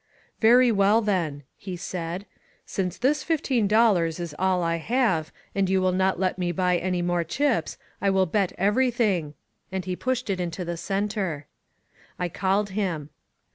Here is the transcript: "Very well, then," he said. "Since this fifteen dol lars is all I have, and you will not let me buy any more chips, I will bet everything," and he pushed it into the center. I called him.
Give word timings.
"Very 0.39 0.71
well, 0.71 0.99
then," 1.01 1.43
he 1.55 1.77
said. 1.77 2.25
"Since 2.65 2.97
this 2.97 3.21
fifteen 3.23 3.67
dol 3.67 3.93
lars 3.93 4.19
is 4.19 4.33
all 4.39 4.63
I 4.63 4.77
have, 4.77 5.31
and 5.53 5.69
you 5.69 5.79
will 5.79 5.91
not 5.91 6.19
let 6.19 6.39
me 6.39 6.51
buy 6.51 6.77
any 6.77 7.03
more 7.03 7.23
chips, 7.23 7.77
I 8.01 8.09
will 8.09 8.25
bet 8.25 8.51
everything," 8.57 9.35
and 9.71 9.85
he 9.85 9.95
pushed 9.95 10.31
it 10.31 10.39
into 10.39 10.65
the 10.65 10.75
center. 10.75 11.45
I 12.17 12.29
called 12.29 12.71
him. 12.71 13.11